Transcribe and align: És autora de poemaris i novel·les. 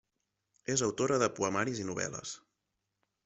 És 0.75 0.81
autora 0.87 1.19
de 1.25 1.27
poemaris 1.39 1.81
i 1.83 1.87
novel·les. 1.91 2.35